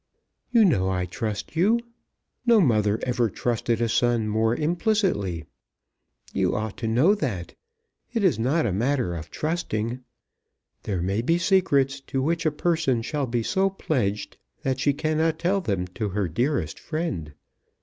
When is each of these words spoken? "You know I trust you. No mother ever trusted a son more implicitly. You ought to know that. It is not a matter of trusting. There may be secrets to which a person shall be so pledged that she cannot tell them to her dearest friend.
"You 0.49 0.65
know 0.65 0.89
I 0.89 1.05
trust 1.05 1.55
you. 1.55 1.79
No 2.43 2.59
mother 2.59 2.99
ever 3.03 3.29
trusted 3.29 3.79
a 3.79 3.87
son 3.87 4.27
more 4.27 4.55
implicitly. 4.55 5.45
You 6.33 6.55
ought 6.55 6.75
to 6.77 6.87
know 6.87 7.13
that. 7.13 7.53
It 8.11 8.23
is 8.23 8.39
not 8.39 8.65
a 8.65 8.73
matter 8.73 9.13
of 9.13 9.29
trusting. 9.29 9.99
There 10.81 11.03
may 11.03 11.21
be 11.21 11.37
secrets 11.37 11.99
to 12.07 12.19
which 12.19 12.47
a 12.47 12.51
person 12.51 13.03
shall 13.03 13.27
be 13.27 13.43
so 13.43 13.69
pledged 13.69 14.37
that 14.63 14.79
she 14.79 14.91
cannot 14.93 15.37
tell 15.37 15.61
them 15.61 15.85
to 15.89 16.09
her 16.09 16.27
dearest 16.27 16.79
friend. 16.79 17.33